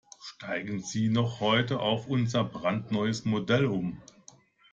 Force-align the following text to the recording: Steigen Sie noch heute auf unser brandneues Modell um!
Steigen 0.19 0.79
Sie 0.79 1.09
noch 1.09 1.41
heute 1.41 1.79
auf 1.79 2.07
unser 2.07 2.43
brandneues 2.43 3.23
Modell 3.25 3.65
um! 3.67 4.01